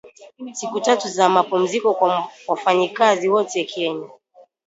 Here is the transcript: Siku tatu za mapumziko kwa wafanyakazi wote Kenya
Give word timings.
Siku 0.53 0.79
tatu 0.81 1.07
za 1.09 1.29
mapumziko 1.29 1.93
kwa 1.93 2.29
wafanyakazi 2.47 3.29
wote 3.29 3.63
Kenya 3.63 4.09